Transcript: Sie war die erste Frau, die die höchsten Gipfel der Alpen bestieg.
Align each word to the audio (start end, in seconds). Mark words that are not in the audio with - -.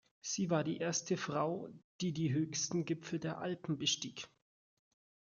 Sie 0.21 0.49
war 0.49 0.63
die 0.63 0.77
erste 0.77 1.15
Frau, 1.15 1.69
die 2.01 2.11
die 2.11 2.33
höchsten 2.33 2.85
Gipfel 2.85 3.19
der 3.19 3.37
Alpen 3.37 3.77
bestieg. 3.77 4.27